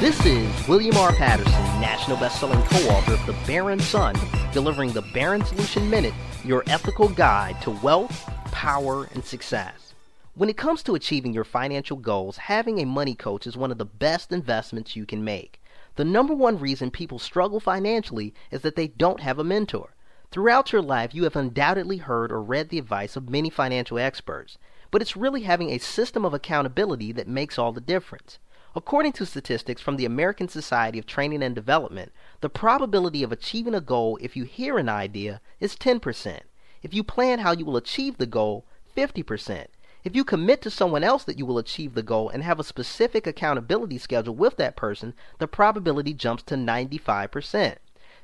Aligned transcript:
This 0.00 0.24
is 0.24 0.68
William 0.68 0.96
R. 0.96 1.12
Patterson, 1.12 1.60
national 1.80 2.18
best-selling 2.18 2.62
co-author 2.62 3.14
of 3.14 3.26
The 3.26 3.32
Baron 3.48 3.80
Son, 3.80 4.14
delivering 4.52 4.92
the 4.92 5.02
Baron 5.02 5.44
Solution 5.44 5.90
Minute, 5.90 6.14
your 6.44 6.62
ethical 6.68 7.08
guide 7.08 7.60
to 7.62 7.72
wealth, 7.72 8.30
power, 8.52 9.08
and 9.12 9.24
success. 9.24 9.94
When 10.36 10.48
it 10.48 10.56
comes 10.56 10.84
to 10.84 10.94
achieving 10.94 11.34
your 11.34 11.42
financial 11.42 11.96
goals, 11.96 12.36
having 12.36 12.78
a 12.78 12.86
money 12.86 13.16
coach 13.16 13.44
is 13.44 13.56
one 13.56 13.72
of 13.72 13.78
the 13.78 13.84
best 13.84 14.30
investments 14.30 14.94
you 14.94 15.04
can 15.04 15.24
make. 15.24 15.60
The 15.96 16.04
number 16.04 16.32
one 16.32 16.60
reason 16.60 16.92
people 16.92 17.18
struggle 17.18 17.58
financially 17.58 18.34
is 18.52 18.60
that 18.60 18.76
they 18.76 18.86
don't 18.86 19.18
have 19.18 19.40
a 19.40 19.44
mentor. 19.44 19.96
Throughout 20.30 20.70
your 20.70 20.80
life, 20.80 21.12
you 21.12 21.24
have 21.24 21.34
undoubtedly 21.34 21.96
heard 21.96 22.30
or 22.30 22.40
read 22.40 22.68
the 22.68 22.78
advice 22.78 23.16
of 23.16 23.30
many 23.30 23.50
financial 23.50 23.98
experts, 23.98 24.58
but 24.92 25.02
it's 25.02 25.16
really 25.16 25.42
having 25.42 25.70
a 25.70 25.78
system 25.78 26.24
of 26.24 26.34
accountability 26.34 27.10
that 27.10 27.26
makes 27.26 27.58
all 27.58 27.72
the 27.72 27.80
difference. 27.80 28.38
According 28.78 29.14
to 29.14 29.26
statistics 29.26 29.82
from 29.82 29.96
the 29.96 30.04
American 30.04 30.46
Society 30.46 31.00
of 31.00 31.04
Training 31.04 31.42
and 31.42 31.52
Development, 31.52 32.12
the 32.40 32.48
probability 32.48 33.24
of 33.24 33.32
achieving 33.32 33.74
a 33.74 33.80
goal 33.80 34.16
if 34.22 34.36
you 34.36 34.44
hear 34.44 34.78
an 34.78 34.88
idea 34.88 35.40
is 35.58 35.74
10%. 35.74 36.42
If 36.84 36.94
you 36.94 37.02
plan 37.02 37.40
how 37.40 37.50
you 37.50 37.64
will 37.64 37.76
achieve 37.76 38.18
the 38.18 38.26
goal, 38.26 38.64
50%. 38.96 39.66
If 40.04 40.14
you 40.14 40.22
commit 40.22 40.62
to 40.62 40.70
someone 40.70 41.02
else 41.02 41.24
that 41.24 41.36
you 41.36 41.44
will 41.44 41.58
achieve 41.58 41.94
the 41.94 42.04
goal 42.04 42.28
and 42.28 42.44
have 42.44 42.60
a 42.60 42.64
specific 42.64 43.26
accountability 43.26 43.98
schedule 43.98 44.36
with 44.36 44.56
that 44.58 44.76
person, 44.76 45.12
the 45.40 45.48
probability 45.48 46.14
jumps 46.14 46.44
to 46.44 46.54
95%. 46.54 47.78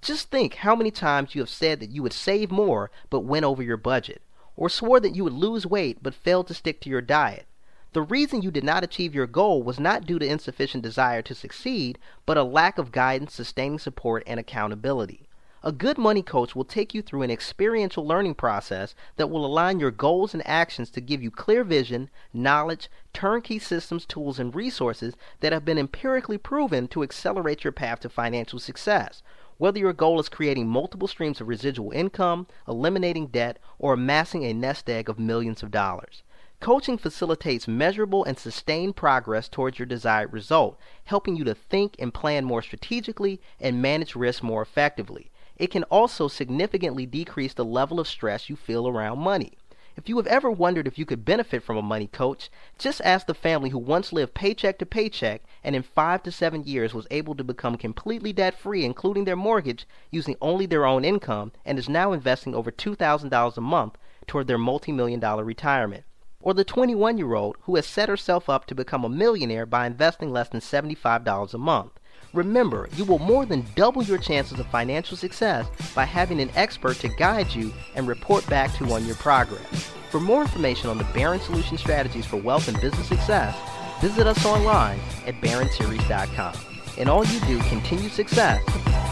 Just 0.00 0.32
think 0.32 0.54
how 0.56 0.74
many 0.74 0.90
times 0.90 1.36
you 1.36 1.42
have 1.42 1.48
said 1.48 1.78
that 1.78 1.90
you 1.90 2.02
would 2.02 2.12
save 2.12 2.50
more 2.50 2.90
but 3.08 3.20
went 3.20 3.44
over 3.44 3.62
your 3.62 3.76
budget, 3.76 4.20
or 4.56 4.68
swore 4.68 4.98
that 4.98 5.14
you 5.14 5.22
would 5.22 5.32
lose 5.32 5.64
weight 5.64 6.02
but 6.02 6.12
failed 6.12 6.48
to 6.48 6.54
stick 6.54 6.80
to 6.80 6.90
your 6.90 7.00
diet. 7.00 7.46
The 7.92 8.02
reason 8.02 8.40
you 8.40 8.52
did 8.52 8.62
not 8.62 8.84
achieve 8.84 9.16
your 9.16 9.26
goal 9.26 9.64
was 9.64 9.80
not 9.80 10.06
due 10.06 10.20
to 10.20 10.26
insufficient 10.26 10.84
desire 10.84 11.22
to 11.22 11.34
succeed, 11.34 11.98
but 12.24 12.36
a 12.36 12.44
lack 12.44 12.78
of 12.78 12.92
guidance, 12.92 13.34
sustaining 13.34 13.80
support, 13.80 14.22
and 14.28 14.38
accountability. 14.38 15.26
A 15.64 15.72
good 15.72 15.98
money 15.98 16.22
coach 16.22 16.54
will 16.54 16.64
take 16.64 16.94
you 16.94 17.02
through 17.02 17.22
an 17.22 17.32
experiential 17.32 18.06
learning 18.06 18.36
process 18.36 18.94
that 19.16 19.28
will 19.28 19.44
align 19.44 19.80
your 19.80 19.90
goals 19.90 20.34
and 20.34 20.46
actions 20.46 20.88
to 20.90 21.00
give 21.00 21.20
you 21.20 21.32
clear 21.32 21.64
vision, 21.64 22.10
knowledge, 22.32 22.88
turnkey 23.12 23.58
systems, 23.58 24.06
tools, 24.06 24.38
and 24.38 24.54
resources 24.54 25.16
that 25.40 25.52
have 25.52 25.64
been 25.64 25.76
empirically 25.76 26.38
proven 26.38 26.86
to 26.86 27.02
accelerate 27.02 27.64
your 27.64 27.72
path 27.72 27.98
to 28.00 28.08
financial 28.08 28.60
success. 28.60 29.20
Whether 29.58 29.80
your 29.80 29.92
goal 29.92 30.20
is 30.20 30.28
creating 30.28 30.68
multiple 30.68 31.08
streams 31.08 31.40
of 31.40 31.48
residual 31.48 31.90
income, 31.90 32.46
eliminating 32.68 33.26
debt, 33.26 33.58
or 33.80 33.94
amassing 33.94 34.44
a 34.44 34.54
nest 34.54 34.88
egg 34.88 35.08
of 35.08 35.18
millions 35.18 35.64
of 35.64 35.72
dollars. 35.72 36.22
Coaching 36.60 36.98
facilitates 36.98 37.66
measurable 37.66 38.22
and 38.22 38.38
sustained 38.38 38.94
progress 38.94 39.48
towards 39.48 39.78
your 39.78 39.86
desired 39.86 40.30
result, 40.30 40.78
helping 41.04 41.34
you 41.34 41.42
to 41.44 41.54
think 41.54 41.96
and 41.98 42.12
plan 42.12 42.44
more 42.44 42.60
strategically 42.60 43.40
and 43.58 43.80
manage 43.80 44.14
risk 44.14 44.42
more 44.42 44.60
effectively. 44.60 45.30
It 45.56 45.70
can 45.70 45.84
also 45.84 46.28
significantly 46.28 47.06
decrease 47.06 47.54
the 47.54 47.64
level 47.64 47.98
of 47.98 48.06
stress 48.06 48.50
you 48.50 48.56
feel 48.56 48.86
around 48.86 49.20
money. 49.20 49.56
If 49.96 50.10
you 50.10 50.18
have 50.18 50.26
ever 50.26 50.50
wondered 50.50 50.86
if 50.86 50.98
you 50.98 51.06
could 51.06 51.24
benefit 51.24 51.62
from 51.62 51.78
a 51.78 51.82
money 51.82 52.06
coach, 52.06 52.50
just 52.78 53.00
ask 53.06 53.26
the 53.26 53.32
family 53.32 53.70
who 53.70 53.78
once 53.78 54.12
lived 54.12 54.34
paycheck 54.34 54.78
to 54.80 54.86
paycheck 54.86 55.40
and 55.64 55.74
in 55.74 55.82
five 55.82 56.22
to 56.24 56.30
seven 56.30 56.64
years 56.64 56.92
was 56.92 57.06
able 57.10 57.34
to 57.36 57.42
become 57.42 57.78
completely 57.78 58.34
debt 58.34 58.52
free, 58.52 58.84
including 58.84 59.24
their 59.24 59.34
mortgage, 59.34 59.86
using 60.10 60.36
only 60.42 60.66
their 60.66 60.84
own 60.84 61.06
income, 61.06 61.52
and 61.64 61.78
is 61.78 61.88
now 61.88 62.12
investing 62.12 62.54
over 62.54 62.70
$2,000 62.70 63.56
a 63.56 63.60
month 63.62 63.96
toward 64.26 64.46
their 64.46 64.58
multi 64.58 64.92
million 64.92 65.18
dollar 65.18 65.42
retirement 65.42 66.04
or 66.40 66.54
the 66.54 66.64
21 66.64 67.18
year 67.18 67.34
old 67.34 67.56
who 67.62 67.76
has 67.76 67.86
set 67.86 68.08
herself 68.08 68.48
up 68.48 68.66
to 68.66 68.74
become 68.74 69.04
a 69.04 69.08
millionaire 69.08 69.66
by 69.66 69.86
investing 69.86 70.30
less 70.30 70.48
than 70.48 70.60
$75 70.60 71.54
a 71.54 71.58
month. 71.58 71.92
Remember, 72.32 72.88
you 72.96 73.04
will 73.04 73.18
more 73.18 73.44
than 73.44 73.66
double 73.74 74.02
your 74.02 74.18
chances 74.18 74.58
of 74.58 74.66
financial 74.68 75.16
success 75.16 75.66
by 75.94 76.04
having 76.04 76.40
an 76.40 76.50
expert 76.54 76.96
to 76.98 77.08
guide 77.08 77.52
you 77.52 77.72
and 77.96 78.06
report 78.06 78.46
back 78.48 78.72
to 78.74 78.92
on 78.92 79.04
your 79.04 79.16
progress. 79.16 79.90
For 80.10 80.20
more 80.20 80.42
information 80.42 80.90
on 80.90 80.98
the 80.98 81.04
Baron 81.12 81.40
Solution 81.40 81.76
strategies 81.76 82.26
for 82.26 82.36
wealth 82.36 82.68
and 82.68 82.80
business 82.80 83.08
success, 83.08 83.56
visit 84.00 84.26
us 84.26 84.44
online 84.44 84.98
at 85.26 85.34
baronseries.com. 85.40 86.54
And 86.98 87.08
all 87.08 87.24
you 87.24 87.40
do, 87.40 87.58
continue 87.68 88.08
success, 88.08 88.62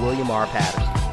William 0.00 0.30
R. 0.30 0.46
Patterson. 0.46 1.03